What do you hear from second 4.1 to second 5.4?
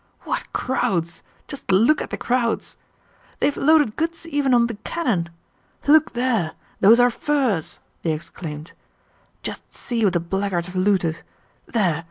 even on the cannon!